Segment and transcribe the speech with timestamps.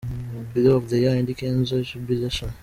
[0.55, 2.51] Video Of The Year Eddy Kenzo– Jubilation.